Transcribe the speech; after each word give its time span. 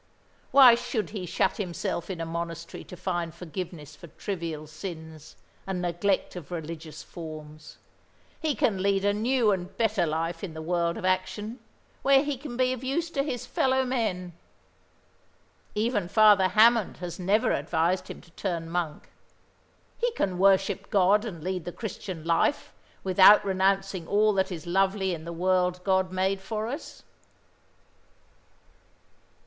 Why 0.49 0.73
should 0.73 1.11
he 1.11 1.27
shut 1.27 1.57
himself 1.57 2.09
in 2.09 2.19
a 2.19 2.25
monastery 2.25 2.83
to 2.85 2.97
find 2.97 3.31
forgiveness 3.35 3.95
for 3.95 4.07
trivial 4.07 4.65
sins, 4.65 5.35
and 5.67 5.79
neglect 5.79 6.35
of 6.35 6.49
religious 6.49 7.03
forms? 7.03 7.77
He 8.41 8.55
can 8.55 8.81
lead 8.81 9.05
a 9.05 9.13
new 9.13 9.51
and 9.51 9.77
better 9.77 10.07
life 10.07 10.43
in 10.43 10.55
the 10.55 10.61
world 10.63 10.97
of 10.97 11.05
action, 11.05 11.59
where 12.01 12.23
he 12.23 12.35
can 12.35 12.57
be 12.57 12.73
of 12.73 12.83
use 12.83 13.11
to 13.11 13.21
his 13.21 13.45
fellow 13.45 13.85
men. 13.85 14.33
Even 15.75 16.07
Father 16.07 16.47
Hammond 16.47 16.97
has 16.97 17.19
never 17.19 17.51
advised 17.51 18.07
him 18.07 18.21
to 18.21 18.31
turn 18.31 18.71
monk. 18.71 19.11
He 19.99 20.11
can 20.13 20.39
worship 20.39 20.89
God, 20.89 21.25
and 21.25 21.43
lead 21.43 21.63
the 21.63 21.71
Christian 21.71 22.25
life, 22.25 22.73
without 23.03 23.45
renouncing 23.45 24.07
all 24.07 24.33
that 24.33 24.51
is 24.51 24.65
lovely 24.65 25.13
in 25.13 25.25
the 25.25 25.31
world 25.31 25.79
God 25.83 26.11
made 26.11 26.41
for 26.41 26.65
us." 26.65 27.03